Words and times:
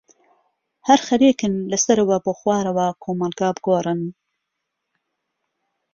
هەر 0.87 0.99
خەرێکن 1.07 1.53
لەسەرەوە 1.71 2.17
بۆ 2.25 2.31
خوارە 2.39 2.71
کۆمەلگا 3.03 3.49
بگۆرن. 3.57 4.01